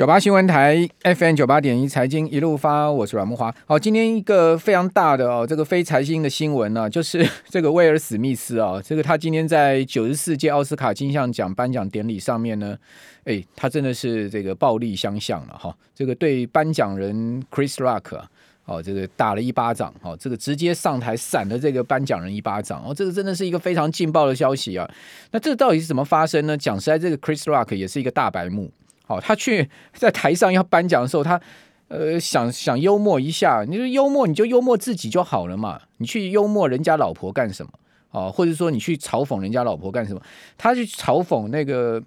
[0.00, 3.54] 九八新闻台 FM 九八点一财经一路发，我是阮慕华。
[3.66, 12.74] 好，今天一个非常大的哦，这个非财经的新闻呢、啊，就是 这个威尔史密斯啊，这个他今天在九十四届奥斯卡金像奖颁奖典礼上面呢，
[13.24, 18.22] 哎，他真的是这个暴力相向了哈，这个对颁奖人 Chris Rock，
[18.64, 24.90] 哦，这个打了一巴掌，哦，这个直接上台闪了这个颁奖人一巴掌，哦，这个真的是一个非常劲爆的消息啊。
[25.32, 26.56] 那这到底是怎么发生呢？
[26.56, 28.72] 讲实在，这个 Chris Rock 也是一个大白目。
[29.10, 31.40] 哦，他去 在台上要颁奖的时候，他
[31.88, 37.72] 呃想想幽默一下，你说幽默你就幽默自己就好了嘛，你去幽默人家老婆干什么？
[38.12, 40.20] 哦，或者说你去嘲讽人家老婆干什么？
[40.56, 42.02] 他去嘲讽那个。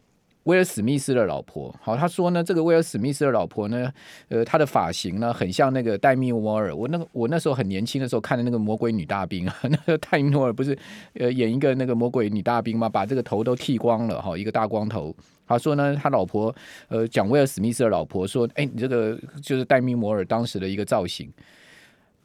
[0.46, 3.90] 威尔史密斯的老婆，好，他说呢，这个威尔史密斯的老婆呢，
[4.28, 6.76] 呃，她的发型呢，很像那个戴米沃尔。
[6.76, 10.78] 我那个我那时候很年轻的时候看的那个魔鬼女大兵啊， 那个戴米诺尔不是
[11.14, 12.90] 呃演一个那个魔鬼女大兵嘛？
[12.90, 15.16] 把这个头都剃光了哈，一个大光头。
[15.48, 16.54] 他说呢，他老婆
[16.88, 21.32] 呃讲威尔史密斯的老婆说，哎，你这个就是戴米摩尔当时的一个造型。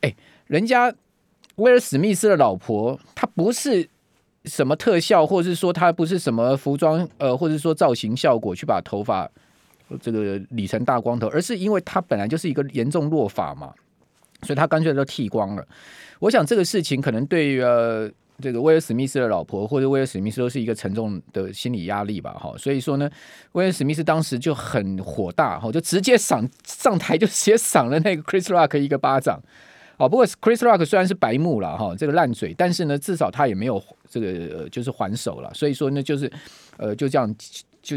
[0.01, 0.15] 哎，
[0.47, 0.95] 人家
[1.57, 3.89] 威尔史密斯的老婆，她不是。
[4.45, 9.29] 什么特效，或者是说她不是什么服装，呃，或者说造型效果去把头发
[10.01, 13.75] 这个理成大光头，而是因为他本来就是一个严重落发嘛，
[14.45, 15.67] 所以他干脆都剃光了。
[16.21, 22.55] 我想这个事情可能对于呃这个威尔史密斯的老婆或者威尔史密斯都是一个沉重的心理压力吧，哈。
[22.57, 23.11] 所以说呢，
[23.53, 29.41] 威尔史密斯当时就很火大，哈，就直接赏上台就直接赏了那个 Chris Rock 一个巴掌。
[29.97, 35.53] 哦，不过 Chris Rock 虽然是白目了哈，这个烂嘴，但是呢，至少他也没有这个、呃、就是还手了。
[35.53, 36.31] 所以说呢，就是
[36.77, 37.35] 呃，就这样，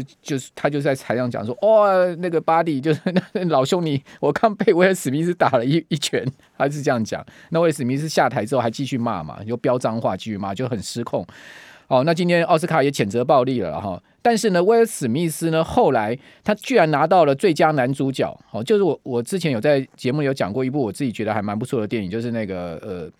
[0.22, 3.00] 就是他就在台上讲说，哦，那个巴蒂就是
[3.50, 6.24] 老兄你，我刚被威尔史密斯打了一一拳，
[6.56, 7.22] 他是这样讲。
[7.50, 11.26] 那威尔史密斯下台之后还继续骂嘛，就飙脏话继续骂，就很失控。
[11.88, 18.34] 哦，那今天奥斯卡也谴责暴力了哈，但是呢，威尔史密斯呢，后来他居然拿到了最佳男主角。
[18.50, 23.10] 哦，就是我我之前有在节目有讲过一部我自己觉得还蛮不错的电影，就是那个呃，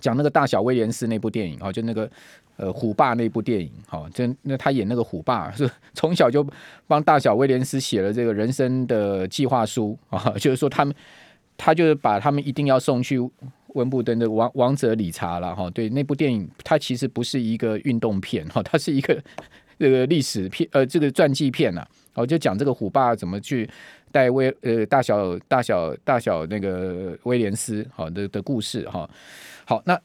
[0.00, 2.10] 讲那个大小威廉斯那部电影哦，就那个
[2.56, 3.70] 呃虎爸那部电影。
[3.86, 6.46] 好，就那他演那个虎爸是从小就
[6.86, 10.94] 帮大小威廉斯写了这个人生的计划书啊， 就是说他们
[11.56, 13.18] 他就是把他们一定要送去。
[13.74, 19.20] 温布登的王王者理查了哈，对那部电影，它其实不是一个运动片哈，它是一个
[19.80, 21.84] 这个历史片，呃，这个传记片呐，
[22.14, 23.68] 哦，就讲这个虎爸怎么去
[24.12, 29.10] 带威呃大小大小大小那个威廉斯好的的故事哈。
[29.64, 30.00] 好，那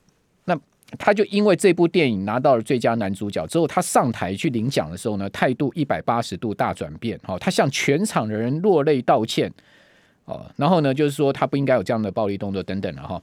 [0.45, 0.59] 那
[0.97, 9.51] 他就因为这部电影拿到了最佳男主角之后，他上台去领奖的时候呢，态度一百八十度大转变哈，他向全场的人落泪道歉
[10.25, 13.21] 哦，然后呢，就是说他不应该有这样的暴力动作等等了哈。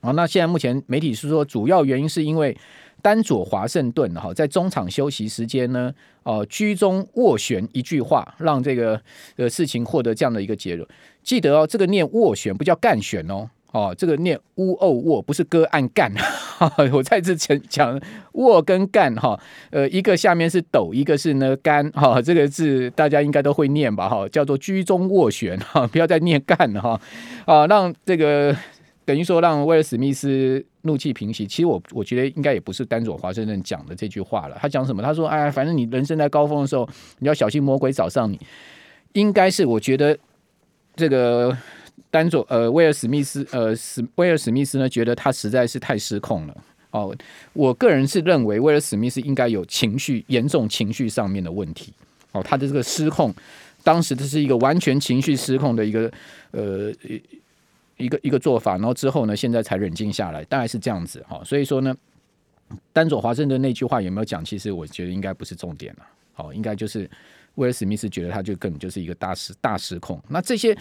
[0.00, 2.56] 好，那现在目前媒体是说，主要原因是因为
[3.00, 5.94] 丹佐华盛顿哈在中场休息时间呢，
[6.24, 9.00] 哦居中斡旋一句话，让这个
[9.36, 10.86] 呃事情获得这样的一个结论。
[11.22, 16.12] 记得哦，这个念斡旋不叫干旋哦，哦这个念乌哦斡不是割按干。
[16.92, 18.00] 我再次讲讲
[18.34, 19.38] 斡跟干哈，
[19.70, 27.00] 呃一个下面是斗，一个是呢干哈，这个字大家应该都会念吧哈，叫做居中斡旋哈，不要再念干哈
[27.46, 28.56] 啊，让这个。
[29.04, 34.56] 等于说让威尔史密斯怒气平息，其实我我觉得应该也不是丹佐华盛顿讲的这句话了。
[34.60, 35.02] 他讲什么？
[35.02, 38.38] 他说：“哎，反正你人生在高峰的时候，你要小心魔鬼找上你。”
[39.14, 40.16] 应该是我觉得
[40.94, 41.54] 这个
[42.12, 46.56] 丹佐呃威尔史密斯呃史威尔史密斯呢，觉得他实在是太失控了。
[46.90, 47.16] 哦，
[47.54, 51.92] 我个人是认为威尔史密斯应该有情绪严重情绪上面的问题。
[52.30, 53.34] 哦，他的这个失控，
[53.82, 56.12] 当时这是一个完全情绪失控的一个
[56.52, 56.92] 呃。
[57.98, 61.40] 一个一个做法，然后之后呢，现在才冷静下来，大概是这样子哈。
[61.44, 61.94] 所以说呢，
[62.92, 64.44] 丹佐华盛顿那句话有没有讲？
[64.44, 66.06] 其实我觉得应该不是重点了。
[66.32, 67.08] 好，应该就是
[67.56, 70.20] 威尔史密斯觉得他就根本就是一个大失大失控。
[70.28, 70.76] 那这些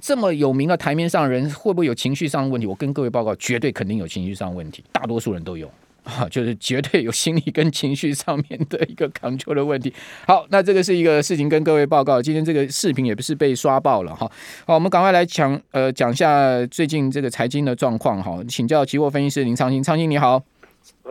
[0.00, 2.66] 这么有名的台面上的人，会不会有情绪上的问题？
[2.66, 5.70] 我跟各位报告，绝对肯定有情绪上的问题，大多数人都有。
[6.04, 9.94] 啊， 就是绝对有心理跟情绪上面的一个 control 的问题。
[10.26, 12.20] 好，那这个是一个事情跟各位报告。
[12.20, 14.28] 今天这个视频也不是被刷爆了哈。
[14.66, 18.42] 好，我们赶快来讲呃讲一下最近这个财经的状况哈。
[18.48, 20.42] 请教期货分析师林昌兴，昌兴你好。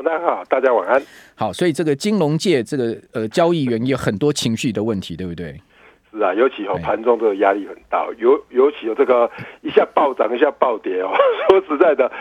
[0.04, 1.02] 大家好，大家晚安。
[1.36, 5.60] 好，所以这个金融界这个呃交易员有很多情绪的问题，对不对？
[6.12, 9.30] 是啊，尤其哦盘中这个压力很大，尤尤其有这个
[9.62, 11.12] 一下暴涨一下暴跌哦。
[11.50, 12.12] 说实在的。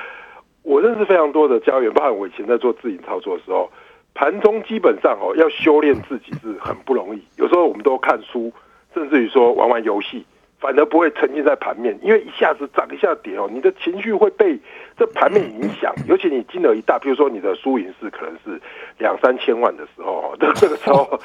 [0.63, 3.71] 我认识非常多的交易员，包括我以前在做自营操作的时候，
[4.13, 7.23] 盘中基本上哦要修炼自己是很不容易。
[7.37, 8.53] 有时候我们都看书，
[8.93, 10.25] 甚至于说玩玩游戏，
[10.61, 14.59] 反而不会沉浸在盘面，因为一下子涨一下跌哦，你的情绪会被
[14.99, 15.95] 这盘面影响。
[16.07, 18.61] 尤其你金额一大，比如说你的输赢是可能是
[18.99, 21.19] 两三千万的时候，这这个时候，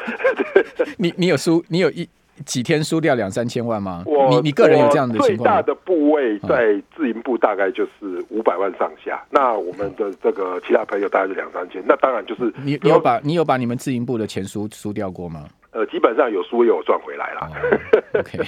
[0.98, 2.08] 你你有输，你有一
[2.46, 4.04] 几天输掉两三千万吗？
[4.06, 5.38] 我你你个人有这样的情况？
[5.38, 9.24] 最大的部位在自营部大概就是五百万上下。
[9.26, 11.82] 嗯、那我们的这个其他朋友大概是两三千。
[11.88, 15.46] 那当然就是你你有把你有把你们自营部的钱输输掉过吗？
[15.72, 17.42] 呃，基本上有输也有赚回来了。
[17.42, 18.40] 哦、OK，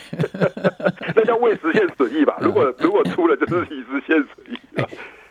[1.13, 2.37] 那叫未实现损益吧。
[2.41, 4.57] 如果如果出了，就是已实现损益。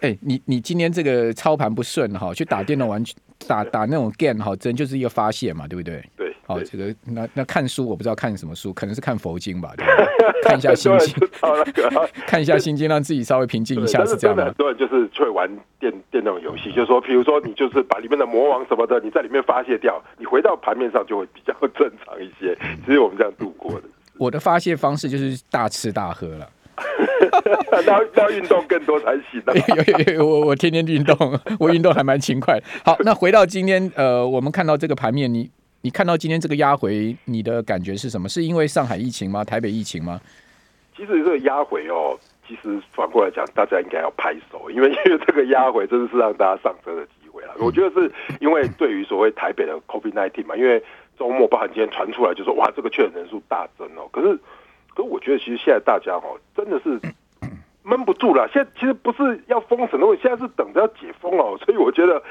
[0.01, 3.03] 哎、欸，你你今天这个操盘不顺哈，去打电动玩
[3.49, 6.05] 打打那种 game 哈，真就是一个发泄嘛，对不对？
[6.19, 6.36] 对。
[6.47, 9.93] 好，这个那那看书我不知道看什么书，可能是看佛经吧，对吧
[10.45, 11.15] 看一下心经，
[12.25, 14.45] 看一下心经，让自己稍微平静一下，是这样的。
[14.45, 15.51] 很多人就是会玩
[15.81, 22.57] 电电动游戏，就是说，比如说你就是把里面的魔王什么的，你在里面发泄掉，你回到盘面上就会比较正常一些。
[22.87, 23.83] 只有我们这样度过的。
[24.17, 26.49] 我的发泄方式就是大吃大喝了。
[27.73, 27.83] 那
[28.23, 29.55] 要运动更多才行的。
[29.57, 32.63] 有有有，我我天天运动，我运动还蛮勤快。
[32.85, 35.51] 好，那回到今天，呃，我们看到这个盘面，你
[35.83, 38.29] 你看到今天这个压回，你的感觉是什么？
[38.29, 39.45] 是因为上海疫情吗？
[39.45, 40.21] 台北疫情吗？
[40.97, 47.55] 其实这个压回哦，其实反过来讲，大家应该要拍手，因为 因为这个压回真的是让大家上车的机会了。
[47.59, 50.83] 我觉得是因为对于所谓台北的 COVID-19 嘛，因为
[51.19, 54.39] 周末包含今天传出来就说哇，这个确诊人数大增哦，可是。
[54.95, 56.27] 可是我觉得，其实现在大家哈，
[56.57, 56.99] 真的是
[57.85, 58.49] 闷不住了。
[58.51, 61.55] 现在其实不是要封城的问题，现在是等着要解封哦。
[61.67, 62.23] 所以我觉得，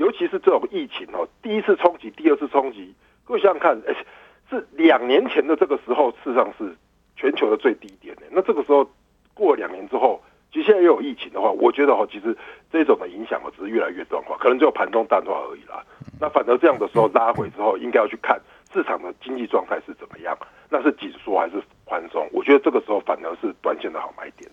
[0.00, 3.94] 尤其是这种疫情哦，第一次冲击，第二次冲击，各位想想看，哎，
[4.48, 6.74] 是两年前的这个时候，事实上是
[7.16, 8.22] 全球的最低点的。
[8.30, 8.90] 那这个时候
[9.34, 10.18] 过了两年之后，
[10.50, 12.34] 其实现在又有疫情的话，我觉得哈，其实
[12.72, 15.84] 这种的影响哦，只是越来越钝化，可能只有盘中淡化而已啦。
[16.18, 18.40] 那反而这样的时候拉回之后，应该要去看
[18.72, 20.34] 市场的经济状态是怎么样，
[20.70, 21.62] 那是紧缩还是？
[21.84, 24.48] 宽松，我觉得这个时候反而是短线的好买点。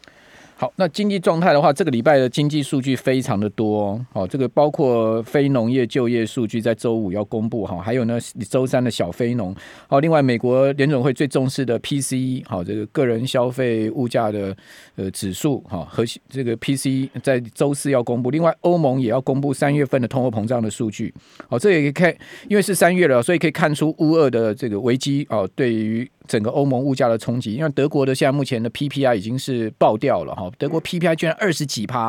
[0.59, 4.05] 好，那经济状态的话，这个礼拜的经济数据非常的多哦。
[4.11, 8.17] 好，这个包括非农业就业数据在周五要公布哈，还有呢
[8.49, 9.55] 周三的小非农。
[9.87, 14.57] 好，另外美国联总会最重视的 PCE，好，这个个人消费物价的
[14.95, 18.31] 呃指数哈和这个 PCE 在周四要公布。
[18.31, 21.13] 另外欧盟也要公布三月份的通货膨胀的数据。
[21.47, 22.17] 好，这也可以看，
[22.49, 26.09] 因为是三月了，所以可以看出乌俄的这个危机哦，对于。
[26.27, 31.99] 整个欧盟物价的冲击，因为德国的现在目前的 PPI 已经是爆掉了哈，德国 PPI 居然二十几趴，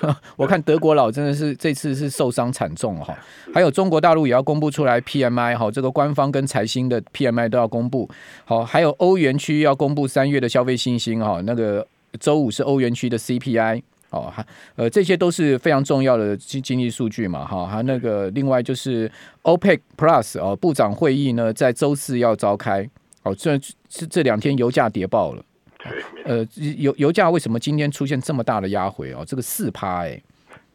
[0.00, 3.16] 啊， 我看德国佬真的是这次是受伤惨重哈。
[3.54, 8.08] 还有中国大陆也要公布出来 PMI 哈，这个官方跟财新的 PMI 都要公布。
[8.44, 11.86] 好，还有欧元区要公布三月的消费信心哈，那个
[12.18, 13.82] 周五是欧元区的 CPI。
[14.10, 14.46] 哦，还
[14.76, 19.10] 呃，这些都是非常重要的经经济数据嘛，哈，还有那个另外就是
[19.42, 22.88] OPEC Plus 哦，部长会议呢在周四要召开。
[23.26, 23.58] 哦，这
[23.88, 25.42] 这这两天油价跌爆了，
[25.78, 26.46] 对，呃，
[26.78, 29.24] 油油价为什么今天出现这么大的压回哦？
[29.26, 30.22] 这个四趴哎，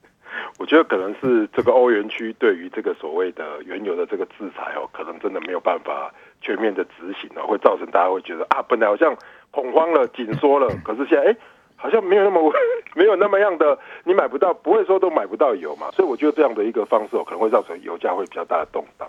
[0.59, 9.15] 我觉得可能是这个欧元区对于这个所谓的原油的这个制裁哦，可能真的没有办法全面的执行哦，会造成大家会觉得啊，本来好像
[9.49, 11.37] 恐慌了、紧缩了，可是现在哎，
[11.77, 12.53] 好像没有那么
[12.95, 19.07] 没有那么样的，你买不到，不会说都买不到油嘛，所以我觉得这样的一个方式哦，可能会造成油价会比较大的动荡。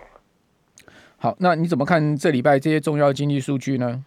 [1.23, 4.03] 好，那你怎么看这礼拜这些重要经济数据呢？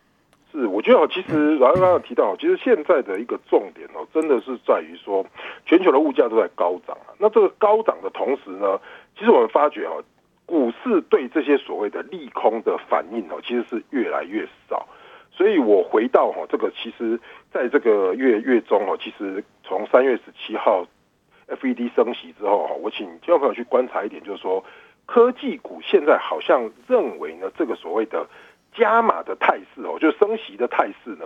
[0.52, 5.24] 是，我觉得其实老刚刚有提到，其实现在的一个重点哦，真的是在于说，
[5.64, 7.16] 全球的物价都在高涨啊。
[7.16, 8.78] 那这个高涨的同时呢，
[9.18, 10.04] 其实我们发觉哦，
[10.44, 14.86] 股市对这些所谓的利空的反应哦，其实是越来越少。
[15.32, 17.18] 所以我回到哈，这个其实
[17.50, 20.86] 在这个月月中哦，其实从三月十七号
[21.48, 24.62] FED 升息之后哈，我请听众朋友去观察一点，就是说。
[25.06, 28.26] 科技股现在好像认为呢，这个所谓的
[28.76, 31.24] 加码的态势哦，就升息的态势呢，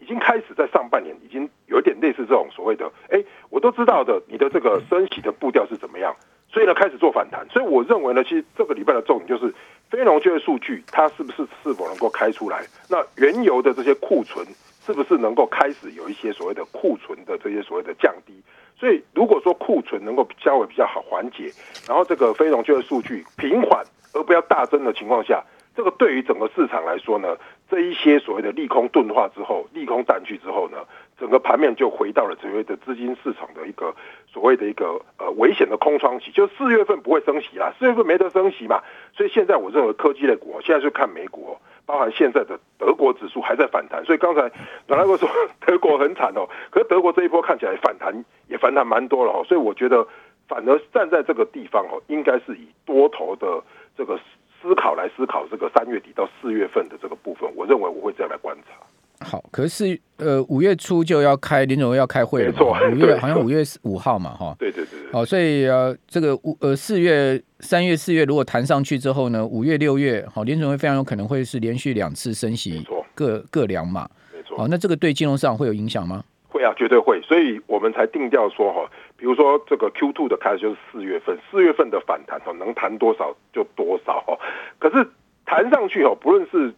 [0.00, 6.16] 已经开始在上半年已经有点类似这种所谓的，哎，我都知道的，你的这个升息的步调是怎么样，
[6.48, 7.46] 所以呢开始做反弹。
[7.50, 9.54] 所以我认为呢，其实这个礼拜的重点就是
[9.90, 12.66] 非农就业数据，它是不是是否能够开出来？
[12.88, 14.46] 那原油的这些库存
[14.84, 18.32] 是不是能够开始有一些所谓的库存的这些所谓的降低？
[18.78, 21.50] 所以，如果说库存能够稍微比较好缓解，
[21.88, 25.42] 然后这个非农就业数据平缓而不要大增的情况下，
[25.74, 27.36] 这个对于整个市场来说呢，
[27.68, 30.78] 这一些所谓的利空钝化之后，利空淡去之后呢，
[31.18, 33.92] 整个盘面就回到了所谓的资金市场的一个
[34.32, 38.80] 所谓的一个呃危险的空窗期，就四月份不会升息啦，四月份没得升息嘛，
[39.12, 41.56] 所以现在我认为科技类股现在就看美股。
[41.88, 44.42] 包含现在的德国指数还在反弹，所以刚才
[44.86, 45.26] 阮大哥说
[45.64, 48.12] 德国很惨哦，可是德国这一波看起来反弹
[48.46, 50.06] 也反弹蛮多了哦，所以我觉得
[50.46, 53.46] 反而站在这个地方哦，应该是以多头的
[53.96, 54.20] 这个
[54.60, 59.26] 思考来思考这个三月底到四月份的这个部分，我认为我会这样来观察。
[59.26, 65.20] 好，可是呃五月初就要开林总要开会了，没错，五月好像五月五号嘛哈，对对对。
[65.20, 74.62] 哦，所以呃，这个五呃四月、三月、四月如果弹上去之后呢，五月、六月，好，联准会非常有可能会是连续两次升息，各各两码，没错。
[74.62, 76.22] 哦，那这个对金融市场会有影响吗？
[76.48, 77.20] 会啊，绝对会。
[77.22, 84.38] 所以我们才定调说哈，比如说这个 Q two 的开始就是四月份，四月份的反弹哦，能弹多少就多少哦。
[84.78, 85.08] 可是
[85.46, 86.74] 弹上去哦，不论是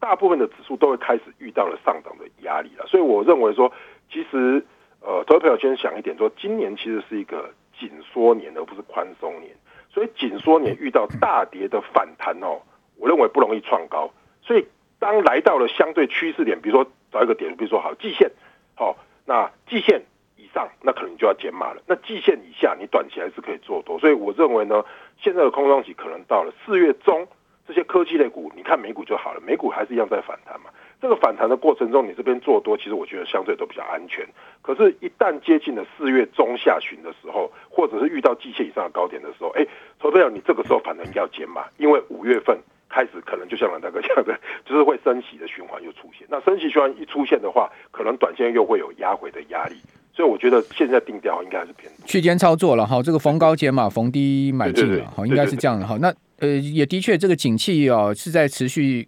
[0.00, 2.86] 大部分的指数都会开始遇到了上涨的压力了。
[2.86, 3.70] 所以我认为说，
[4.10, 4.64] 其实
[5.00, 7.50] 呃，投资朋友先想一点说，今年其实是一个。
[7.78, 9.54] 紧缩年而不是宽松年，
[9.90, 12.60] 所以紧缩年遇到大跌的反弹哦，
[12.96, 14.10] 我认为不容易创高。
[14.42, 14.66] 所以
[14.98, 18.30] 当来到了相对趋势点，比如说找一个点，比如说好季线，
[18.74, 20.02] 好，那季线
[20.36, 21.82] 以上，那可能就要减码了。
[21.86, 23.98] 那季线以下，你短期还是可以做多。
[23.98, 24.84] 所以我认为呢，
[25.18, 27.26] 现在的空窗期可能到了四月中，
[27.66, 30.70] 这些科技类股，你看美股就好了，美股还是一样在反弹嘛。
[31.04, 34.26] 这个反弹的过程中，你这边做多，其实我觉得相对都比较安全。
[34.62, 39.66] 可是，一旦接近了四月中下旬的时候，或者是遇到季线以上的高点的时候，哎，
[40.00, 42.58] 投资者你这个时候反弹要减码，因为五月份
[42.88, 44.34] 开始可能就像那个这样的，
[44.64, 46.26] 就是会升息的循环又出现。
[46.30, 49.76] 那升息循环一出现的话，可能短线又会有压回的压力。
[50.16, 53.02] 所以我觉得现在定调应该还是偏区间操作了哈。
[53.02, 55.98] 这个逢高减码，逢低买进了哈，应该是这样的哈。
[56.00, 59.06] 那呃，也的确这个景气哦是在持续。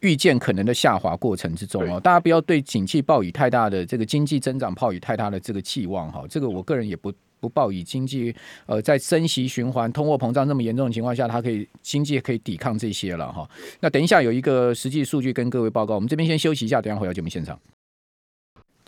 [0.00, 6.24] 预见可能的下滑过程之中哦，大家不要对景气抱以太大的这个经济增长抱以太大的这个期望哈。
[6.28, 8.34] 这个我个人也不不抱以经济
[8.66, 13.48] 呃在升息循环、通货膨胀这么严重的情况下，它可以经济可以抵抗这些了哈。
[13.80, 17.58] 那等一下有一个实际数据跟各位报告，我们这边先休息一下，等下回到节目现场。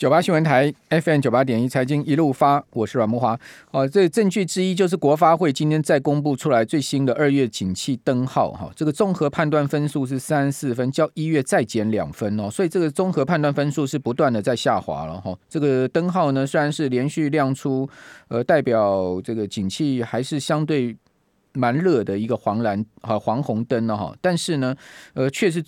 [0.01, 3.39] 九八新闻台 FM 九八点一财经一路发，我是阮慕华。
[3.71, 15.39] 哦，这证据之一就是国发会今天再公布出来最新的二月景气灯号哈，这个综合判断分数是三十四分，较一月再减两分哦，所以这个综合判断分数是不断的在下滑了哈。
[15.51, 17.87] 这个灯号呢，虽然是连续亮出，
[18.29, 20.97] 呃，代表这个景气还是相对
[21.53, 24.75] 蛮热的一个黄蓝和黄红灯了哈，但是呢，
[25.13, 25.63] 呃，确实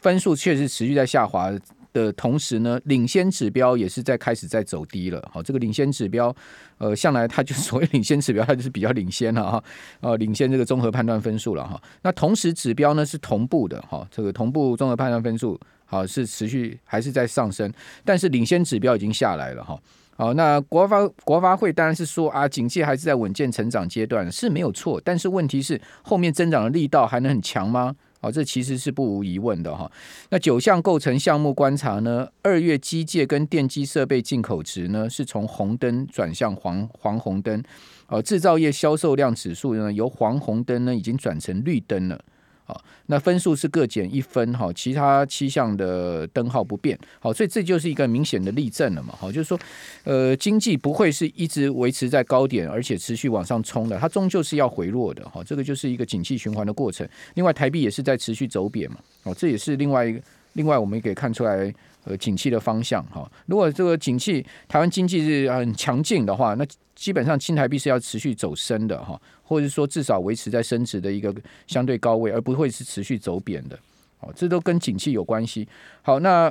[0.00, 1.52] 分数确实持续在下滑。
[1.94, 5.26] 的同时呢， 领先指标也是在开始在走低了。
[5.32, 6.34] 好，这个领先指标，
[6.76, 9.64] 呃，向来它就 所谓领先指标，它就是比较领先了哈。
[10.00, 11.80] 呃，领先这个综合判断分数了哈。
[12.02, 17.72] 那同时指标呢是同步的哈，这个同步综合判断分数好是持续还是在上升，
[18.04, 19.78] 但是领先指标已经下来了哈。
[20.16, 27.94] 好，那国发国发会当然是说啊，经济还是在稳健成长阶段是没有错，但是问题是后面增长的力道还能很强吗？
[28.24, 29.90] 好，这其实是不无疑问的哈。
[30.30, 37.62] 那九项构成项目观察呢，二月机械跟电机设备进口值呢是从红灯转向黄黄红灯，
[38.06, 42.18] 呃，制造业销售量指数呢由黄红灯呢已经转成绿灯了。
[42.66, 46.98] 好，那分数是各减一分哈，其他七项的灯号不变。
[47.20, 49.14] 好，所以这就是一个明显的例证了嘛。
[49.18, 49.58] 好，就是说，
[50.04, 55.28] 呃，经济不会是一直维持在高点，而且持续往上冲的，它终究是要回落的。
[55.28, 57.06] 好，这个就是一个景气循环的过程。
[57.34, 58.96] 另外，台币也是在持续走贬嘛。
[59.24, 60.20] 哦，这也是另外一个，
[60.54, 61.70] 另外我们也可以看出来，
[62.04, 63.30] 呃，景气的方向哈。
[63.46, 69.20] 如果这个景气台湾经济是很强劲的话，那基本上新台币是要持续走升的哈。
[69.46, 71.32] 或者说至少维持在升值的一个
[71.66, 73.78] 相对高位，而不会是持续走贬的。
[74.20, 75.68] 哦，这都跟景气有关系。
[76.00, 76.50] 好，那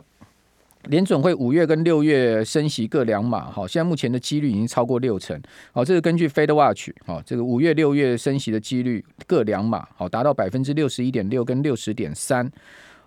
[0.83, 3.49] 联准会五月跟六月升息各两码。
[3.49, 5.41] 哈，现在目前的几率已经超过六成。
[5.71, 6.91] 好，这是根据 Fed Watch。
[7.03, 9.87] 好，这个五月六月升息的几率各两码。
[9.95, 12.47] 好，达到百分之六十一点六跟六十点三。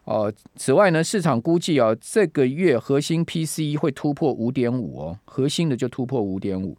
[0.07, 6.77] 哦，此外呢，市场估计啊，这个月核心 PCE 会突破五点五哦，核心的就突破五点五。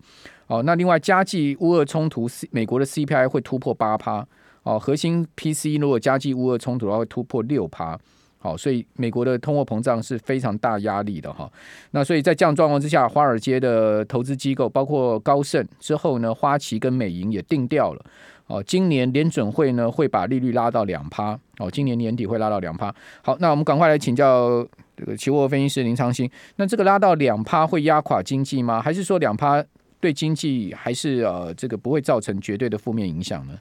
[0.47, 4.25] 哦，那另外，加计乌俄冲突，美国的 CPI 会突破八趴。
[4.63, 7.99] 哦，核心 PC 如果加计乌俄冲突的话，会突破六趴。
[8.39, 11.51] 好，所以美国的通货膨胀是非常大压力的哈。
[11.91, 18.05] 那所以在这样状况之下，华尔街的投资机构，包括高盛之后呢，花旗跟美银也定调了。
[18.47, 21.37] 哦，今年联准会呢会把利率拉到两趴。
[21.59, 22.93] 哦，今年年底会拉到两趴。
[23.23, 26.29] 好，那我们赶快来请教这个期货分析师林昌兴。
[26.57, 28.81] 那这个拉到两趴会压垮经济吗？
[28.81, 29.63] 还是说两趴？
[29.99, 33.53] 对经济还是呃，这个不会造成绝对的负面影响呢？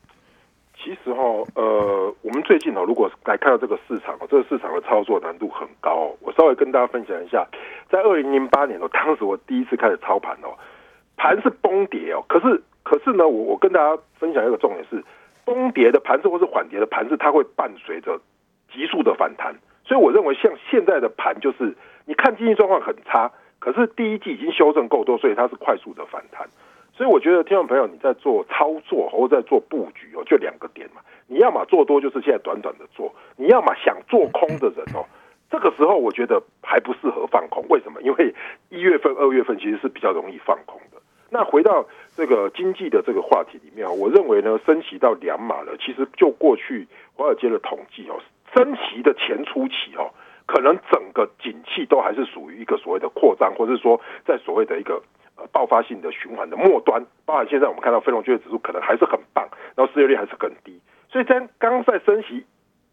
[0.77, 1.23] 其实哈，
[1.55, 6.15] 呃，我们最近哦，如果来看到这个市场哦，这个市场的操作难度很高。
[6.21, 7.43] 我稍微跟大家分享一下，
[7.91, 10.53] 在二零零八年哦，当时我第一次开始操盘哦，
[11.17, 15.03] 盘是崩跌哦，可是可是呢，我我跟大家分享一个重点是，
[15.45, 18.21] 崩跌的盘势或是缓跌的盘势，它会伴随着
[18.73, 19.55] 急速的反弹。
[19.85, 23.31] 所以我认为像现在的盘，就是你看经济状况很差。
[23.59, 26.47] 可是第一季已经修正够多，所以它是快速的反弹。
[26.93, 31.01] 所以我觉得听众朋友你在做操作或者在做布局哦，就两个点嘛。
[31.27, 35.05] 你要么做多，就是现在短短的做；你要么想做空的人哦，
[35.51, 37.65] 这个时候我觉得还不适合放空。
[37.69, 38.01] 为什么？
[38.03, 38.35] 因为
[38.69, 40.96] 一月份、二月份其实是比较容易放空的。
[41.31, 41.85] 那回到
[42.17, 48.21] 这个经济的这个话题里面啊，我认为呢，升息到两码了，其实就过去华尔街的统计哦，
[48.55, 50.11] 升息的前初期哦，
[50.47, 55.03] 可能整个景气都还是属于一个所谓的扩张，或者说在所谓的一个
[55.37, 57.05] 呃爆发性的循环的末端。
[57.25, 60.81] 包含现在我们看到非农就业指数可能还是很棒，然后失业率还是很低，
[61.11, 62.47] 所以在刚刚在升息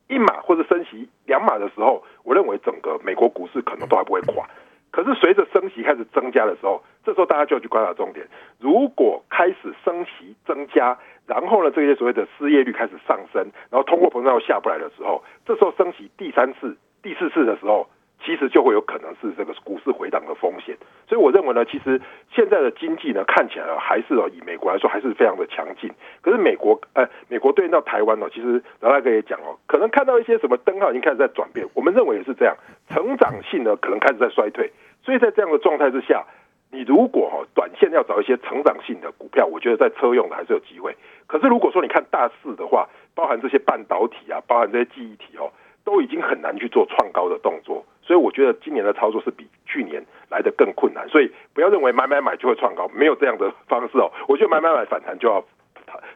[0.08, 4.50] 一码或者升息两码的时候，我认为整个美国股市可能都还不会垮。
[4.94, 8.28] 可是随着升息开始增加的时候，这时候大家就要去观察重点。
[8.60, 10.96] 如果开始升息增加，
[11.26, 17.90] 然后呢，这些所谓的失业率开始上升，然后通货膨胀又下不来的时候，这时候升息第三次、第四次的时候，
[18.24, 20.76] 其实就会有可能是这个股市回档的风险。
[21.08, 22.00] 所以我认为呢，其实
[22.34, 25.92] 现在的经济呢，看起来还是哦，以美国来说还是非常的强劲。
[26.22, 31.68] 可是美国，呃，美国对应到台湾呢，其实老大哥也讲哦，可能看到一些什么灯号已经开始在转变。
[31.74, 32.56] 我们认为也是这样，
[32.90, 34.72] 成长性呢可能开始在衰退。
[35.04, 36.24] 所以在这样的状态之下，
[36.72, 40.96] 你如果哈短线要找一些成长性的股票，我觉得在车用的还是有机会。
[41.28, 45.52] 可是如果说你看大势的话，包含这些半导体啊，包含这些记忆体哦，
[45.84, 47.86] 都已经很难去做创高的动作。
[48.04, 51.08] 所以我觉得今年的操作是比去年来的更困难。
[51.10, 54.12] 所以不要认为买买买就会创高，没有这样的方式哦。
[54.28, 55.44] 我觉得买买买反弹就要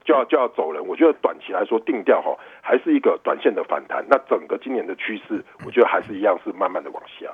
[0.03, 0.85] 就要就要走人。
[0.85, 4.05] 我觉得短期来说定调哈，还是一个短线的反弹。
[4.09, 7.31] 那整个今年的趋势，我觉得还是一样是慢慢的往下。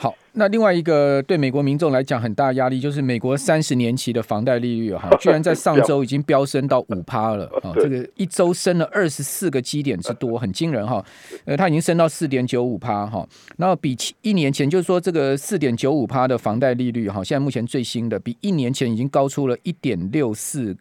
[0.00, 7.74] 好，那另外一个对美国民众来讲很大压力，就是美国三十年期的房贷利率哈， 居然在上周已经飙升到五趴了 啊！
[7.74, 11.04] 这个一周升了二十四个基点之多，很惊人哈。
[11.46, 20.76] 呃，它已经升到四点九五趴哈，然后比一年前，就是说这个四点九五趴的房贷利率哈，现在目前最新的比一年前已经高出了一点六四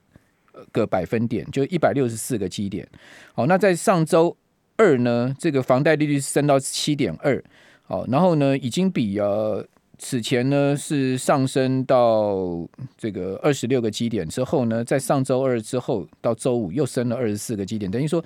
[0.71, 2.87] 个百分点，就一百六十四个基点。
[3.33, 4.37] 好，那在上周
[4.75, 7.43] 二呢，这个房贷利率升到七点二。
[7.87, 9.65] 好，然后呢，已经比呃
[9.97, 12.67] 此前呢是上升到
[12.97, 18.23] 这个二十六个基点之后呢，在上周二之后到周五又升了二十四个基点，等于说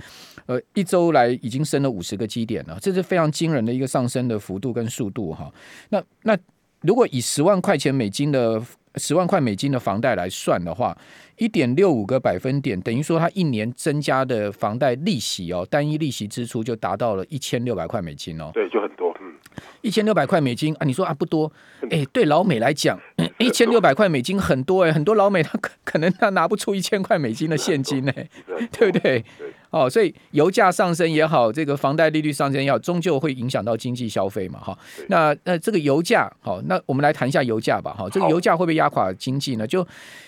[0.47, 5.53] 呃一周来已经升了五十个基点了，这是非常惊人的一个上升的幅度跟速度哈。
[5.89, 6.37] 那那
[6.81, 8.61] 如果以十万块钱美金的
[8.95, 10.97] 十万块美金的房贷来算的话，
[11.37, 18.51] 一点六五个百分点，等于说他一年增加的房贷利息哦，单一利息支出就达到了一千六百块美金哦。
[18.53, 19.15] 对，就很多。
[19.19, 19.31] 嗯
[19.81, 21.51] 一千六百块美金啊，你说啊不多，
[21.89, 22.97] 哎，对老美来讲，
[23.37, 28.29] 一千六百块美金很多哎，很多老美他可可能他拿不出一千块美金的现金哎，
[28.71, 29.25] 对不对？
[29.71, 34.77] 哦，所以油价上升也好，这个房贷利率上升也好，终究会影响到经济消费嘛哈。
[35.07, 38.09] 那那这个油价好，那我们来谈一下油价吧哈。
[38.09, 39.65] 这个油价会不会压垮经济呢？
[39.65, 39.81] 就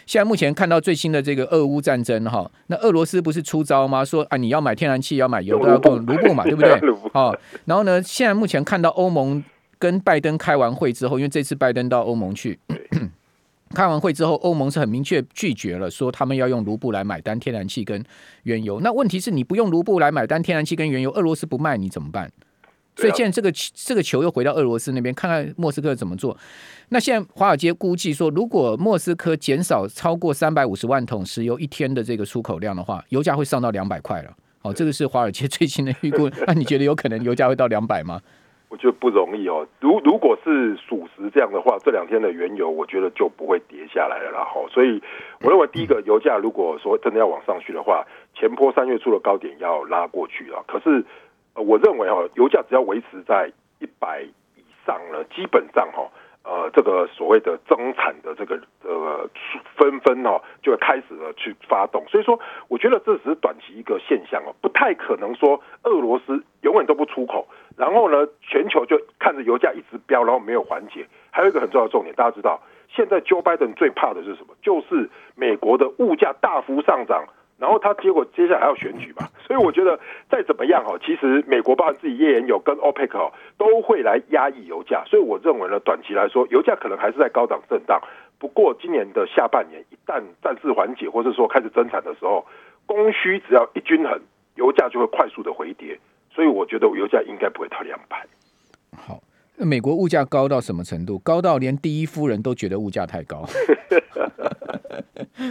[0.05, 4.03] 现在目前看到最新的这个俄乌战争哈，那俄罗斯不是出招吗？
[4.03, 6.79] 说啊，你要买天然气要买油都要用卢布嘛，对不对？
[7.13, 9.43] 好，然后呢，现在目前看到欧盟
[9.77, 12.57] 跟拜登开完会之后，因为这次拜登到欧盟去。
[13.73, 18.03] 开完会之后，欧盟是很明确拒绝了，说他们要用卢布来买单天然气跟
[18.43, 18.79] 原油。
[18.81, 22.31] 那问题是你不用卢布来买单天然气跟原油，俄罗斯不卖你怎么办？
[22.95, 26.37] 所以现在这个这个球又回到俄罗斯那边，看看莫斯科怎么做。
[26.89, 34.31] 那现在华尔街估计说，如果莫斯科减少超过三百五十万桶石油一天的这个出口量的话，油价会上到两百块了。
[34.61, 36.29] 哦，这个是华尔街最新的预估。
[36.45, 38.21] 那你觉得有可能油价会到两百吗？
[38.73, 39.67] 我觉得不容易哦。
[39.79, 44.43] 如如果是属实这样的话，这两天的原油我觉得就不会跌下来了啦。
[44.43, 44.99] 哈，所以
[45.41, 50.63] 我认为第一个油价如果说真的要往上去的话，前坡三月初的高点要拉过去了。
[50.67, 51.05] 可是
[51.53, 56.09] 我认为哈，油价只要维持在一百以上了，基本上哈。
[56.43, 59.29] 呃，这个所谓的增产的这个呃
[59.77, 62.03] 纷纷哦，就会开始了去发动。
[62.09, 71.07] 所以说，我觉得这只是短期一个现象哦，不太可能说俄罗斯永远都不出口，然后呢，全球就看着油价一直飙，然后没有缓解。
[71.31, 74.53] 还有一个很重要的重点，大家知道，现在 Joe Biden 最怕的是什么？
[74.61, 77.25] 就是美国的物价大幅上涨。
[77.63, 79.97] 然后他结果接下来还要选举嘛，所以我觉得
[80.29, 88.01] 再怎么样哈，其实美国包含自己页岩油跟 OPEC 都会来压抑油价，所以我认为呢，短期来说油价可能还是在高档震荡。
[88.37, 92.45] 不过今年的下半年一旦战事缓解，或者说开始增产的时候，
[92.85, 94.19] 供需只要一均衡，
[94.55, 95.97] 油价就会快速的回跌。
[96.35, 98.27] 所以我觉得油价应该不会到两百。
[98.97, 99.21] 好，
[99.57, 101.19] 美国物价高到什么程度？
[101.19, 103.47] 高到连第一夫人都觉得物价太高。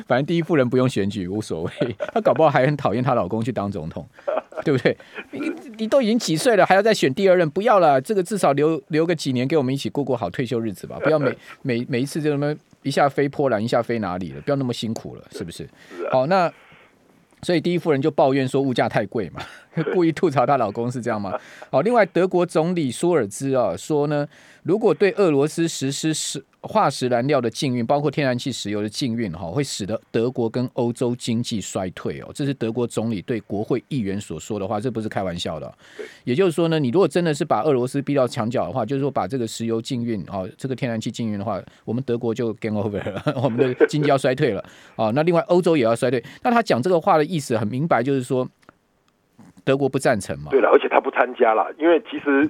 [0.06, 1.70] 反正第一夫人不用选举无所谓，
[2.12, 4.06] 她搞不好还很讨厌她老公去当总统，
[4.64, 4.96] 对不对？
[5.30, 7.48] 你你都已经几岁了，还要再选第二任？
[7.50, 10.98] 不要了，这个至少留留个几年给我们一起过过好退休日子吧。
[11.02, 14.40] 不要每每每一次就那么一下飞波兰，一下飞哪里了？
[14.40, 15.68] 不要那么辛苦了，是不是？
[16.10, 16.50] 好，那
[17.44, 19.42] 所以第一夫人就抱怨说物价太贵嘛，
[19.92, 21.36] 故意吐槽她老公是这样吗？
[21.70, 24.28] 好，另外德国总理舒尔兹啊说呢，
[24.62, 32.30] 如果对俄罗斯实施是化石燃料的禁运，包括天然气、石油的禁运，哈，会使得德国跟欧洲经济衰退哦。
[32.32, 35.72] 这是德国总理对国会议员所说的话，这不是开玩笑的。
[36.22, 44.64] 也就是说呢，你如果真的是把俄罗斯逼到墙角的话，就是说把这个石油禁运，哦，这个天然气禁运的话，我们德国就 game over 了， 我们的经济要衰退了。
[44.94, 46.22] 哦，那另外欧洲也要衰退。
[46.44, 48.48] 那他讲这个话的意思很明白，就是说
[49.64, 50.52] 德国不赞成嘛。
[50.52, 52.48] 对了，而且他不参加了，因为其实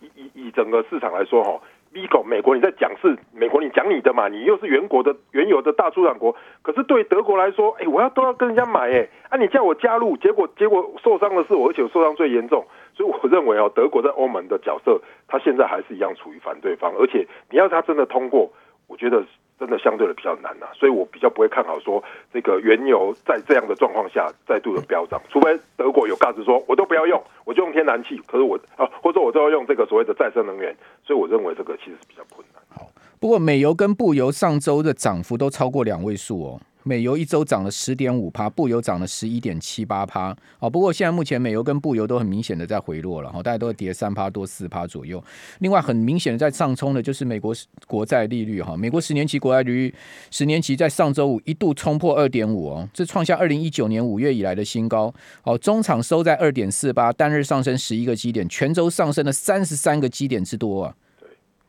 [0.00, 1.60] 以以以整个市场来说，哈。
[1.94, 18.50] 美国，美国你在讲是美国，你讲你的嘛，你又是原国的原有的大出产国，可是对德国来说，哎，我要都要跟人家买，哎， 啊，你叫我加入，结果结果受伤的是我，而且受伤最严重，所以我认为哦，德国在欧盟的角色，他现在还是一样处于反对方，而且你要他真的通过，
[18.88, 19.22] 我觉得。
[19.58, 22.02] 真的相对的比较难呐、啊，所以我比较不会看好说
[22.32, 30.74] 这个原油在这样的状况下再度的飙涨，除非德国有告知说我都不要用，我就用天然气，可是我啊，或者我都要用这个所谓的再生能源，
[31.12, 32.62] 所以我认为这个其实是比较困难。
[32.70, 36.60] 好，不过美油跟布油上周的涨幅都超过两位数哦。
[36.84, 40.34] 美油一周涨了十点五趴，布油涨了十一点七八趴。
[40.58, 45.22] 哦，不过现在目前美油跟布油都很明显的在回落了，哈，大家都跌三趴多四趴左右。
[45.60, 47.54] 另外，很明显的在上冲的就是美国
[47.86, 49.94] 国债利率，哈，美国十年期国债利率
[50.32, 55.14] 十年期在上周五一度冲破二点五哦，这创下二零一九年五月以来的新高。
[55.44, 60.96] 哦，中场收在二点四八，单日上升十一个基点，全周上升了三十三个基点之多啊。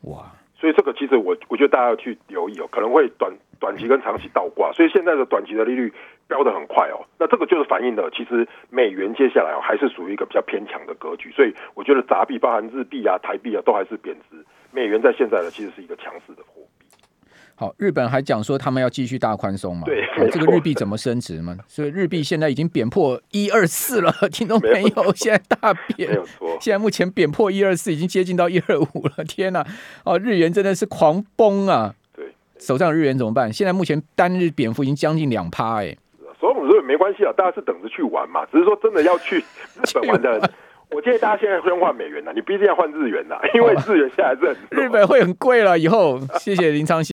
[0.06, 3.32] 哇，所以这个其实我我觉得大家要去留意哦，可能会短。
[3.60, 5.90] 短期跟长期倒挂，所以现在的短期的利率
[6.28, 7.00] 飙得很快哦。
[7.18, 11.30] 那这个就是反映的，其实美元接下来哦还是属于一个比较偏强的格局。
[11.30, 14.44] 所以我觉得杂币，包含日币啊、台币啊，都还是贬值。
[14.70, 16.60] 美元在现在呢，其实是一个强势的货。
[17.56, 19.84] 好，日本还讲说他们要继续大宽松嘛？
[19.86, 21.56] 对，这个日币怎么升值嘛？
[21.68, 26.58] 所以日币现在已经贬破一二四了，听众朋友，现在大贬，没有错。
[26.60, 29.24] 现在目前贬破一二四，已经接近到一二五了。
[29.24, 29.64] 天哪！
[30.04, 31.94] 哦，日元真的是狂崩啊！
[32.16, 32.26] 对
[32.58, 33.52] 手上的日元怎么办？
[33.52, 35.96] 现在目前单日贬幅已经将近两趴，哎，
[36.40, 38.44] 所以我们说没关系啊，大家是等着去玩嘛。
[38.46, 39.38] 只是说真的要去
[39.78, 40.50] 日本玩的人，
[40.90, 45.78] 我建议大家现在先换美元呐，你不一定要换日元呐，因为日元现在是很日本会很贵了。
[45.78, 47.02] 以后谢谢林昌兴。